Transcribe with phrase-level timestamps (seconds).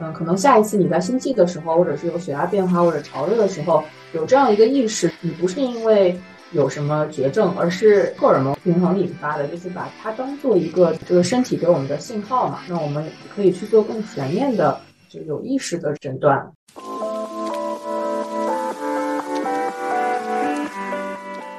[0.00, 6.16] 嗯，可能下一次你在心悸的时候，或者是有血压变化或者潮热的时候，有这样一个意识，你不是因为
[6.52, 12.60] 有什么绝症，而是荷尔蒙平衡引发的，就是把它当做一个这个身体给我们的信号嘛。
[12.68, 16.48] 那我们可以去做更全面的、就有意识的诊断。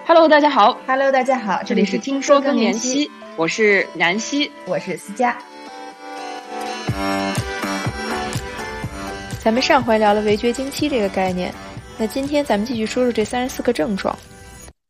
[0.07, 0.79] Hello，大家好。
[0.87, 1.61] Hello，大家好。
[1.65, 5.37] 这里是听说更年期，我是南希，我是思佳。
[9.49, 11.51] 咱们上回聊了围绝经期这个概念，
[11.97, 14.15] 那今天咱们继续说说这三十四个症状。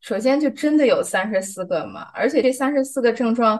[0.02, 2.08] 首先，就真的有三十四个吗？
[2.12, 3.58] 而且这三十四个症状，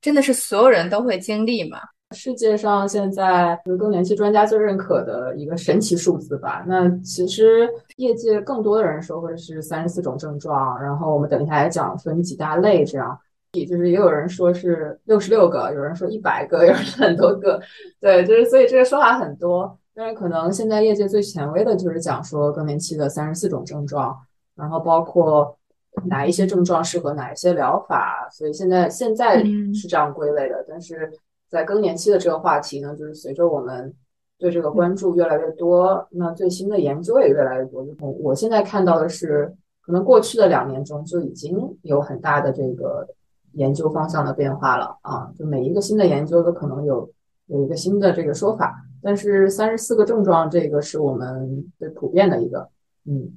[0.00, 1.78] 真的是所有人都会经历吗？
[2.10, 6.64] 世界上现在就是更年期专家最认可的一个神奇数字吧。
[6.66, 13.16] 那其实业界更多的人说会是三十四种症状，然后我们等一下来讲分几大类，这样，
[13.52, 17.62] 也就是也有人说是六十六个，有人说一百个，有人很多个，
[18.00, 19.78] 对，就是所以这个说法很多。
[19.94, 24.18] 但是可能现在业界最权威的就是讲说更年期的三十四种症状，
[24.54, 25.56] 然后包括
[26.04, 29.42] 哪一些症状适合哪一些疗法，所以现在现在
[29.74, 31.12] 是这样归类的，但是。
[31.52, 33.92] 在更年期的这个话题呢，就是随着我们
[34.38, 37.84] 对这个关注越来越多，那最新的研究也越来越多。
[37.84, 43.06] 就我现在看到的是，可能过去的两年中就已经有很大的这个
[43.52, 45.30] 研究方向的变化了啊。
[45.38, 47.06] 就每一个新的研究都可能有
[47.48, 52.68] 有一个新的这个说法，但是三十四个症状这个是我们最普遍的一个。
[53.04, 53.32] 嗯，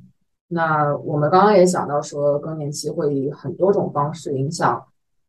[0.47, 4.85] 那我们刚刚也想到说，更年期会以很多种方式影响。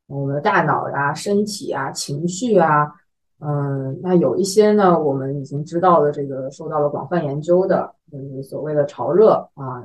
[0.08, 2.92] 我们的大脑呀、身体啊、情绪啊，
[3.40, 9.82] 嗯，那有一些呢，我们已经知道的，这个受到了广泛研究的，就是所谓的潮热啊，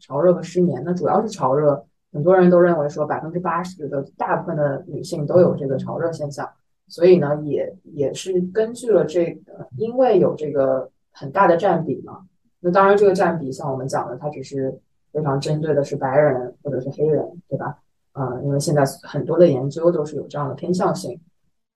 [0.00, 6.46] 潮热和失眠，那主要是潮热，很多人都认为说百分之八十的大部分的女性都有这个潮热现象，
[6.88, 12.20] 所以呢，也也是根据了这个，因为有这个很大的占比嘛，
[12.60, 14.78] 那当然这个占比像我们讲的，它只是
[15.12, 17.78] 非常针对的是白人或者是黑人，对吧？
[18.12, 21.18] 呃，因为现在很多的研究都是有这样的偏向性，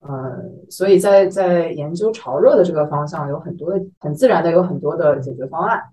[0.07, 5.83] 嗯，所以在在研究潮热的这个方向，有很多的很自然的有很多的解决方案。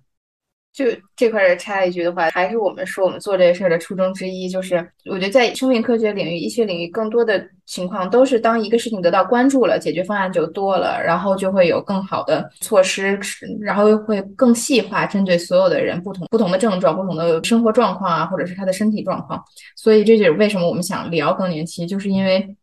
[0.77, 0.85] 就
[1.17, 4.77] 这块儿插一句的话，还是我们说我们做这事儿的初衷之一，就是
[5.07, 13.19] 我觉得在生命科学领域、医学领域，更多的情况都是当一个事情得到关注了，解决方案就多了，然后就会有更好的措施，
[13.59, 19.43] 然后又会更细化针对所有的人不同不同的症状、不同的生活状况啊，或者是他的身体状况。
[19.77, 22.55] 所以这就是为什么我们想聊更年期，就是因为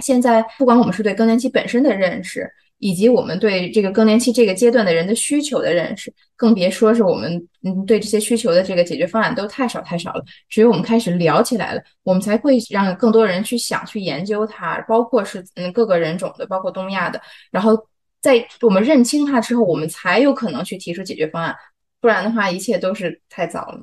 [0.00, 2.46] 现在不管我们是对更年期本身的认识。
[2.84, 10.22] 以及我们对这个更年期这个阶段的人的需求的认识，更别说是我们嗯对这些需求的这个解决方案都太少太少了。
[10.50, 17.18] 只有我们开始聊起来了，我们才会让更多人去想去研究它，包括是嗯各个人种的，包括东亚的。
[17.50, 17.74] 然后
[18.20, 21.56] 在我们认清它之后，我们才有可能去提出解决方案。
[22.02, 23.80] 不然的话，一切都是太早了。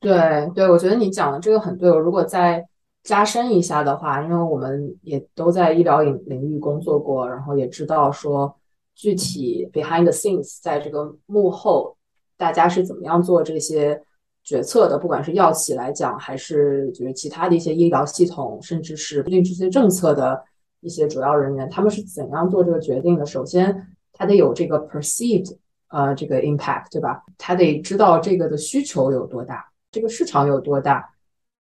[0.00, 1.88] 对对，我觉得你讲的这个很对。
[1.88, 2.66] 我如果在。
[3.02, 8.54] 加深一下的话，因为我们也都在医疗领领域工作过，然后也知道说
[8.94, 11.96] 具体 behind the scenes 在这个幕后，
[12.36, 14.00] 大家是怎么样做这些
[14.44, 20.42] 决策的，不管是药企来讲，还是就是其他的一些医疗系统，甚至是制定这些政策的
[20.80, 23.24] 一些主要人员，他们是怎样做这个决定的？
[23.24, 25.56] 首先，他得有这个 perceived
[25.88, 27.22] 呃这个 impact，对吧？
[27.38, 31.08] 他得知道这个的需求有多大，这个市场有多大。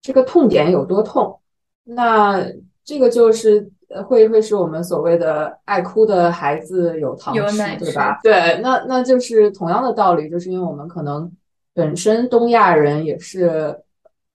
[0.03, 1.39] 这个痛点有多痛？
[1.85, 2.45] 那
[2.85, 3.71] 这个就是
[4.07, 8.19] 会会是我们所谓的爱哭的孩子有糖吃，对吧？
[8.23, 11.31] 对，那那就是同样的道理，就是因为我们可能
[11.75, 13.81] 本身东亚人也是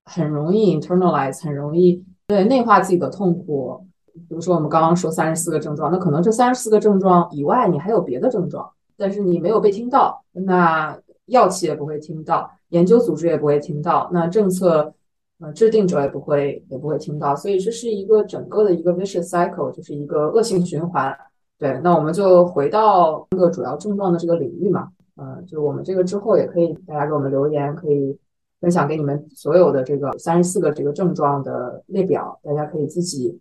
[0.06, 3.86] 很容易 internalize，很容易对内化自己的痛苦。
[4.14, 14.94] 比如说我们刚刚说三十四个症状，那可能这三十四个症状以外，你还有别的症状，但是你没有被听到，那药企也不会听到，研究组织也不会听到，那政策。
[15.42, 21.18] 呃，制定者也不会也不会听到，所以这是一个整个的一个 vicious cycle，就是一个恶性循环。
[21.58, 28.16] 对，那我们就回到这个主要症状的这个领域嘛，呃，就我们这个之后也可以大家给我们留言，可以
[28.60, 33.40] 分享给你们所有的这个三十四个这个症状的列表，大家可以自己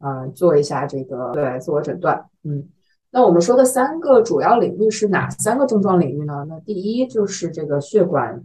[0.00, 2.24] 嗯做一下这个对自我诊断。
[2.44, 2.66] 嗯，
[3.10, 6.46] 那我们说的三个主要领域是哪三个症状领域呢？
[6.48, 8.42] 那第一就是这个血管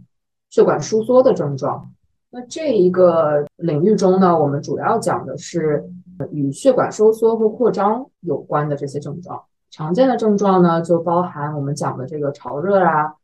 [0.50, 1.90] 血管收缩的症状。
[2.30, 5.88] 那这一个领域中呢，我们主要讲的是
[6.30, 9.42] 与血管收缩和扩张有关的这些症状。
[9.70, 13.14] 常见的症状呢，就包含我们讲的这个潮热啊、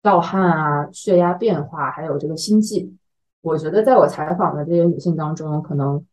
[0.00, 2.92] 盗汗啊、血压变化，还有这个心悸。
[3.40, 6.04] 我觉得在我采访的这些女性当中，可能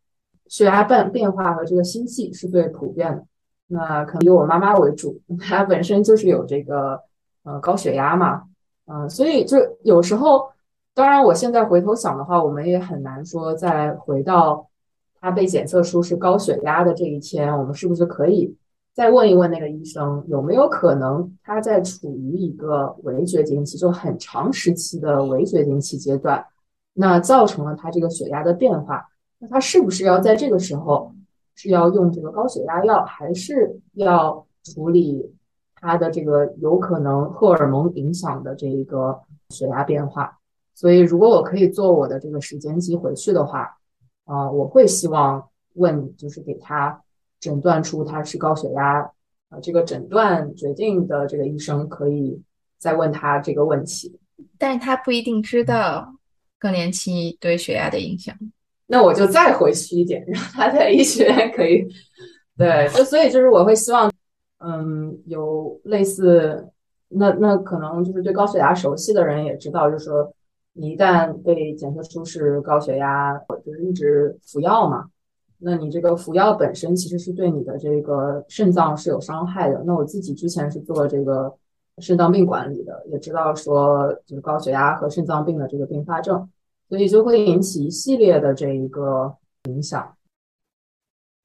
[0.48, 3.24] 血压变变化和这个心悸是最普遍的。
[3.68, 7.00] 那可能以我妈妈为主，她本身就是有这个
[7.44, 8.44] 呃高血压嘛，
[8.88, 10.50] 嗯，所以就有时候，
[10.94, 14.68] 当然我现在回头想的话，我们也很难说再回到
[15.20, 18.56] 他被检测出是高血压的这一天，我们是不是可以
[18.94, 26.46] 再问一问那个医生，有没有可能他在处于一个围绝经期，就很长时期的围绝经期阶段，
[26.94, 29.08] 那造成了他这个血压的变化，
[29.38, 31.14] 那他是不是要在这个时候？
[31.62, 35.30] 是要用这个高血压药，还是要处理
[35.76, 39.20] 他的这个有可能荷尔蒙影响的这一个
[39.50, 40.39] 血压变化？
[40.80, 43.78] 所以，如果我可以做我的这个时间机回去的话，
[44.24, 47.02] 啊，我会希望问，就是给他
[47.38, 49.02] 诊断出他是高血压，
[49.50, 52.42] 啊，这个诊断决定的这个医生可以
[52.78, 54.18] 再问他这个问题，
[54.58, 56.16] 但是他不一定知道
[56.58, 58.34] 更年期对血压的影响。
[58.88, 61.86] 那我就再回去一点，让他在医学院可以，
[62.58, 64.10] 对，就所以就是我会希望，
[64.60, 66.70] 嗯，有类似，
[67.10, 70.34] 那那可能就是对高血压熟悉的人也知道，就是说
[70.74, 75.06] 你一旦被检测出是高血压，就是一直服药嘛，
[75.58, 79.84] 那你这个服药本身其实是对你的这个肾脏是有伤害的。
[79.86, 81.54] 那我自己之前是做这个
[81.98, 86.50] 肾脏病管理的，也知道说就是高血压和肾脏病的这个并发症。
[86.88, 89.32] 所以就会引起一系列的这一个
[89.66, 90.16] 影响，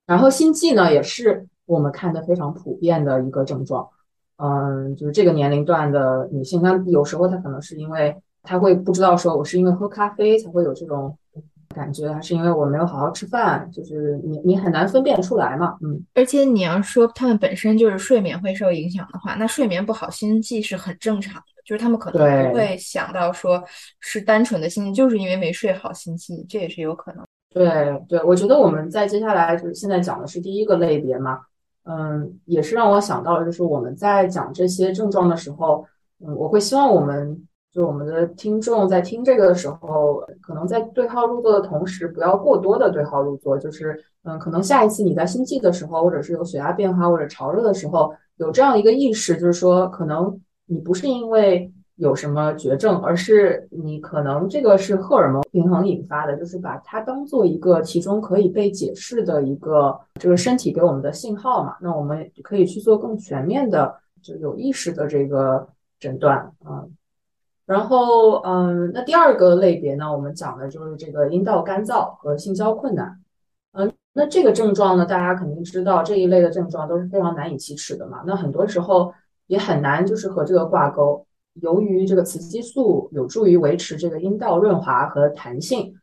[0.06, 3.86] 然后心悸呢，也是我们看的非常普遍的一个症状。
[4.36, 11.19] 嗯，就是这个年龄段的女性，她有时候她可能是因为她会不知道说我是因为喝咖啡才会有这种
[11.70, 15.76] 感觉，还是因为我没有好好吃饭，就是你你很难分辨出来嘛。
[15.82, 21.46] 嗯，而且你要说他们本身就是睡眠会受影响的话，那睡眠不好，心悸是很正常的。
[21.64, 23.64] 就是他们可能不会想到说
[23.99, 27.25] 是单纯的心悸，就是因为没睡好心悸，这也是有可能。
[27.49, 31.41] 对对，我觉得我们在接下来就是现在讲的是第一个类别嘛，
[31.85, 35.87] 嗯，也是让我想到了，就是我们在讲这些症状的时候，
[36.19, 37.43] 嗯，我会希望我们
[37.74, 50.40] 就我们的听众在听这个的时候，可能在对号入座的同时，不要过多的对号入座，就是嗯，可能下一次你在心悸的时候，或者是有血压变化或者潮热的时候，有这样一个意识，就是说可能。
[50.66, 61.76] 你不是因为有什么绝症，而是你可能这个是荷尔蒙平衡引发的，就是把它当做一个其中可以被解释的一个这个身体给我们的信号嘛？
[61.82, 65.68] 那我们可以去做更全面的、就有意识的这个
[66.00, 66.82] 诊断啊。
[67.66, 73.20] 然后，嗯，那第二个类别呢，我们讲的就是这个阴道干燥和性交困难。
[73.72, 78.22] 嗯，那这个症状呢，大家肯定知道这一类的症状都是非常难以启齿的嘛。
[78.26, 79.12] 那很多时候。
[79.46, 81.26] 也很难，就是和这个挂钩。
[81.61, 85.94] 由于这个雌激素有助于维持这个阴道润滑和弹性，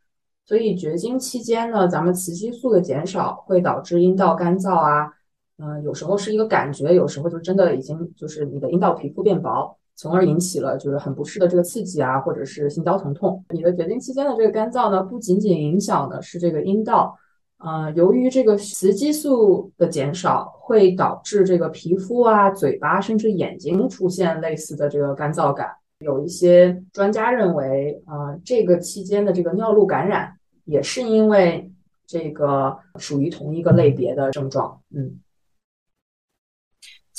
[0.45, 5.11] 所以绝经期间呢，咱们雌激素的减少会导致阴道干燥啊，
[5.57, 13.45] 嗯，有时候是一个感觉，有时候就真的已经就是你的阴道皮肤变薄，从而引起了就是很不适的这个刺激啊，或者是性交疼痛。
[13.51, 17.15] 你的绝经期间的这个干燥呢，不仅仅影响的是这个阴道。
[17.59, 25.69] 呃，由于这个雌激素的减少，会导致这个皮肤啊、嘴巴甚至眼睛出现类似的这个干燥感。
[25.99, 30.33] 有一些专家认为，啊，这个期间的这个尿路感染
[30.65, 31.71] 也是因为
[32.07, 34.81] 这个属于同一个类别的症状。
[34.95, 35.19] 嗯，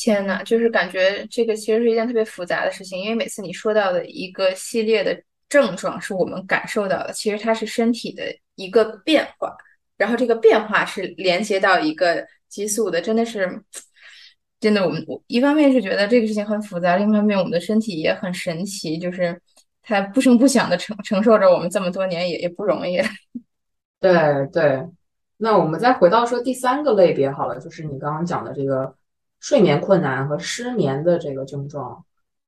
[0.02, 5.16] 天呐，就是感觉这个其实是一件特别复杂的事情，因为每次你说到的一个系列的
[5.48, 8.24] 症状是我们感受到的，其实它是身体的
[8.56, 9.56] 一个变化。
[9.96, 13.62] 然后这个变化是连接到一个激素的，真的是，
[14.58, 19.40] 真的，我们我一方面是觉得这个事情很复杂，另一方面我们的身体也很神奇，就是
[19.82, 23.00] 它不声不响的承承受着我们这么多年，也也不容易。
[24.00, 24.12] 对
[24.52, 24.84] 对，
[25.36, 28.92] 那我们再回到说第三个类别好了，就是你刚刚讲的这个
[29.42, 32.02] 睡眠困难和失眠的这个症状。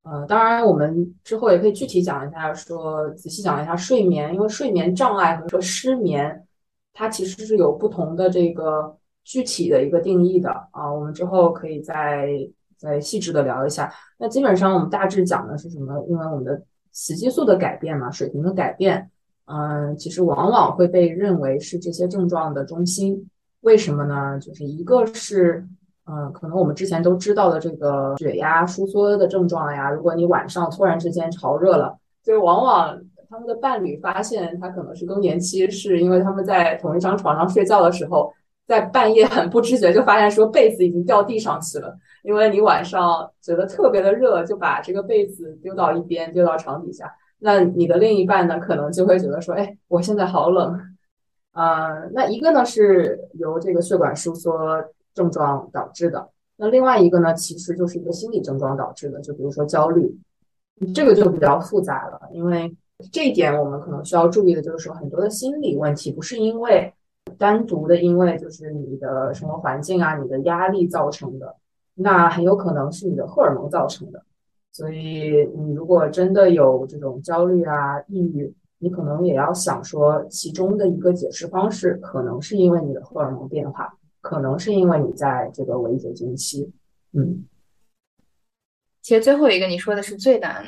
[0.05, 6.47] 呃，当然我们之后也可以具体讲一下，说仔细讲一下睡眠，因为睡眠障碍和失眠。
[6.93, 12.29] 它其实是有不同的这个具体的一个定义的啊，我们之后可以再
[12.77, 13.93] 再细致的聊一下。
[14.17, 15.93] 那基本上我们大致讲的是什么？
[16.09, 19.11] 因为我们的雌激素的改变嘛，水平的改变，
[19.47, 23.29] 嗯，其实往往会被认为是这些症状的中心。
[23.63, 24.39] 为什么呢？
[24.39, 25.67] 就是一个是，
[26.07, 33.01] 嗯，可能我们之前都知道的这个血压收缩的症状呀，如果你晚上突然之间潮热了，就往往。
[33.31, 38.33] 他们的伴侣发现他可能是更年期，是因为他们在同一张床上睡觉的时候，
[38.65, 41.93] 在半夜很不知觉就发现说被子已经掉地上去了。
[42.23, 47.13] 因为你晚上觉得特别的热，就把这个被子丢到一边，丢到床底下。
[47.41, 50.79] 那你的另一半呢，可能就会觉得说，哎，我现在好冷。
[51.51, 54.55] 啊， 那一个呢是由这个血管收缩
[55.15, 60.19] 症状导致的，那另外一个呢，其实就是一个心理症状导致的，就比如说焦虑，
[60.95, 62.21] 这个就比较复杂了。
[62.33, 62.77] 因为
[63.13, 66.93] 这一点我们可能需要注意的就是说，很多的心理问题不是因为
[67.39, 71.57] 单独的因为就是你的什么环境啊、你的压力造成的，
[71.95, 74.23] 那很有可能是你的荷尔蒙造成的。
[74.73, 83.97] 所以你如果真的有这种焦虑啊、抑郁，你可能也要想说，其中的一个解释方式可能是因为你的荷尔蒙变化。
[84.25, 86.73] 可能是因为你在这个围绝经期，
[87.13, 87.45] 嗯，
[89.03, 90.65] 其实最后一个你说的是最难，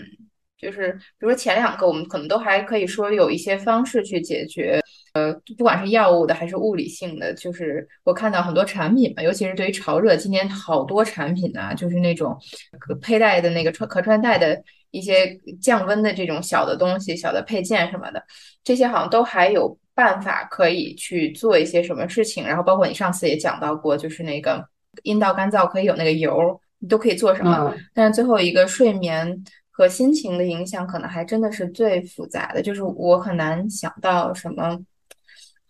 [0.59, 4.79] 就是比如说前两个我们可能都还可以说有一些方式去解决，
[5.15, 12.39] 呃，不管是药物的还是物理性的，就是我看到很多产品嘛，尤其是对于潮热，今年好多产品啊，就是那种
[12.79, 18.23] 可佩戴的那个穿可穿戴的一些降温的这种小的东西、小的配件什么的，
[18.63, 19.79] 这些好像都还有。
[19.97, 24.63] 办法可以去做一些什么事情，然后包括你上次也讲到过，就是那个
[25.05, 27.75] 阴道干燥可以有那个油，你都可以做什么。
[27.95, 34.79] 但是最后一个睡眠和心情的影响，可能还真的是最复杂的，就是我很难想到什么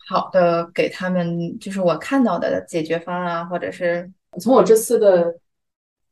[0.08, 5.32] 好的给他们，就是我看到的解决方案，或者是从我这次的，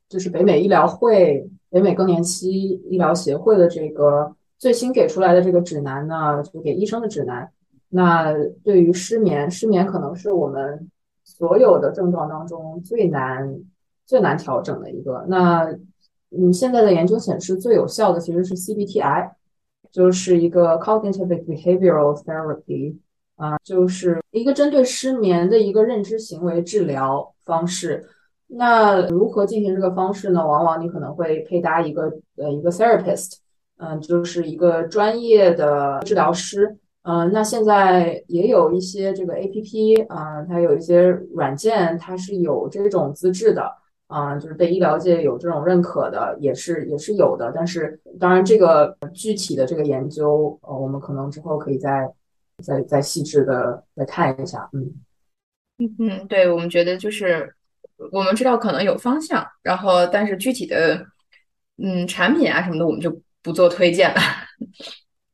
[0.08, 7.50] 就是北美医疗会、北美更年期医疗协会的这个最新给出来的这个指南呢，就给医生的指南。
[7.88, 10.90] 那对于失眠，失眠可能是我们
[11.22, 13.60] 所有的症状当中最难、
[14.04, 15.24] 最难调整的一个。
[15.28, 15.66] 那
[16.36, 19.30] 嗯，现在的研究显示，最有效的其实是 CBTI，
[19.92, 22.96] 就是一个 Cognitive Behavioral Therapy，
[23.36, 28.08] 啊，就是一个针对失眠的一个认知行为治疗方式。
[28.48, 30.44] 那如何进行这个方式呢？
[30.44, 33.36] 往往你可能会配搭一个呃一个 therapist，
[33.76, 36.76] 嗯，就是一个专业的治疗师。
[37.04, 41.02] 嗯，那现在也有一些这个 A P P 啊，它有一些
[41.34, 43.70] 软件，它是有这种资质的
[44.06, 47.52] 啊，就是被医疗界有这种认可的，也是也是有的。
[47.54, 52.10] 但是当然，这个具体的这个研究，呃，我们可能之后可以再
[52.62, 54.66] 再再细致的再看一下。
[54.72, 54.94] 嗯
[55.78, 57.54] 嗯嗯，对，我们觉得就是
[58.12, 61.04] 我们知道可能有方向，然后但是具体的
[61.76, 64.20] 嗯产品啊什么的，我们就不做推荐了。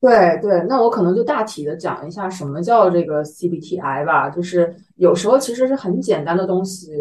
[0.00, 4.30] 对对，那我可能就大体的讲一下什么叫这个 CBTI 吧。
[4.30, 6.92] 就是有时候其实是很简单的东西，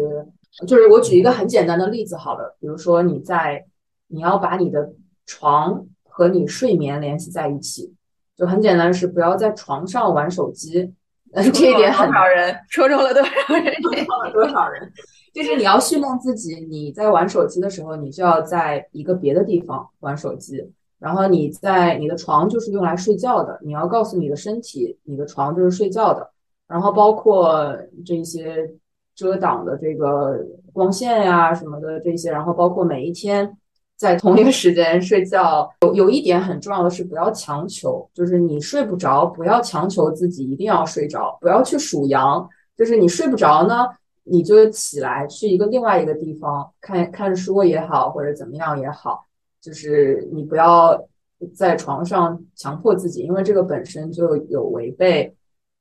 [0.66, 3.64] 就是我举一个很简单的例子好了，比如说你在
[4.08, 4.92] 你要把你的
[5.24, 7.94] 床和你睡眠联系在一起，
[8.36, 10.92] 就很简单，是不要在床上玩手机。
[11.32, 13.72] 这一点很多少人戳中了多少人？
[13.82, 14.92] 戳中了多少人？
[15.32, 20.70] 就是你要训练自己，你在玩手机的时候，你就要在一个别的地方玩手机。
[21.00, 26.30] 然后你在你的床就是用来睡觉的，你要告诉你的身体，你的床就是睡觉的。
[26.68, 27.76] 然后包括
[28.06, 28.70] 这些
[29.14, 30.38] 遮挡的这个
[30.72, 33.56] 光线呀什么的这些，然后包括每一天
[33.96, 35.68] 在同一个时间睡觉。
[35.80, 42.48] 有有一点很重要的是，不要强求，就是你睡不着，不要强求自己一定要睡着，不要去数羊。
[42.76, 43.86] 就是你睡不着呢，
[44.24, 49.26] 你就起来去一个另外一个地方看看书也好，或者怎么样也好。
[49.60, 51.06] 就是你不要
[51.54, 55.34] 在床上强迫自己，因为这个本身就有违背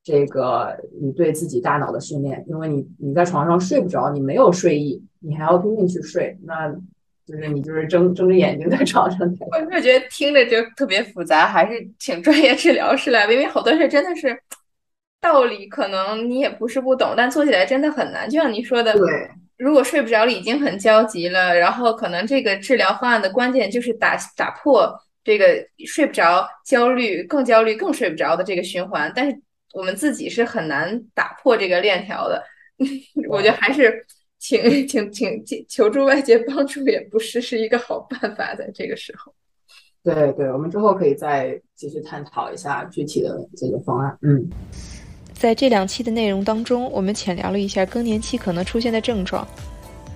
[0.04, 2.44] 这个你对自己大脑的训练。
[2.48, 6.70] 因为你你在床上睡不着，你没有睡意，你还要拼命去睡，那
[7.26, 9.20] 就是你就是睁睁着眼睛在床上。
[9.52, 14.38] 我就觉得听着就特别复杂，还是请专业治疗师来，因为好多事真的是
[15.22, 18.30] 道理，可能你也不是不懂，但做起来真的很难。
[18.30, 19.30] 就像你说的，对。
[19.60, 24.90] 如果睡不着了，已经很焦急了，然后可能这个治疗方案的关键就是打打破
[25.22, 25.46] 这个
[25.86, 29.12] 睡不着、焦虑、更焦虑、更睡不着的这个循环。
[29.14, 29.38] 但是
[29.74, 32.42] 我们自己是很难打破这个链条的。
[33.28, 34.02] 我觉得还是
[34.40, 38.56] 请请请求助外界帮助，也不是是一个好办法。
[38.56, 39.36] 在这个时候，
[40.02, 44.18] 对对，我们之后可以再继续探讨一下具体的解决方案。
[44.22, 44.50] 嗯。
[45.40, 49.48] 在这两期的内容当中，我们浅聊了一下更年期可能出现的症状，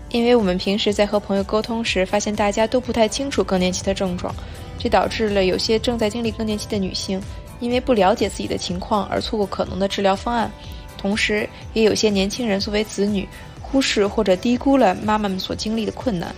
[0.09, 4.35] 因为我们平时在和朋友沟通时，发现大家都不太清楚更年期的症状，
[4.77, 7.21] 这导致了有些正在经历更年期的女性，
[7.61, 10.51] 因为不了解自己的情况而错过可能的治疗方案，
[10.97, 13.25] 同时也有些年轻人作为子女，
[13.61, 16.35] 忽视或者低估了妈妈们所经历的困难。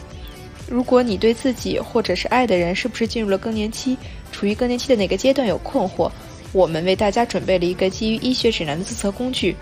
[0.69, 3.97] 如果你对自己或者是爱的人是不是进入了更年期，
[4.31, 6.07] 处于更年期的哪个阶段有困惑？
[6.55, 9.53] 我们为大家准备了一个基于医学指南的自测工具，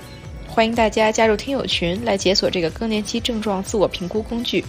[0.48, 4.64] 欢迎大家加入听友群来解锁这个更年期症状自我评估工具。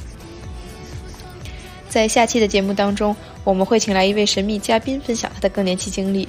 [1.87, 3.15] 在下期的节目当中，
[3.45, 6.27] 我们会请来一位神秘嘉宾分享他的更年期经历，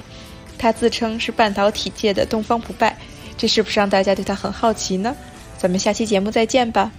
[0.58, 2.94] 他自称是半导体界的东方不败，
[3.38, 5.16] 这是不是让大家对他很好奇呢？
[5.56, 6.92] 咱们下期节目再见吧。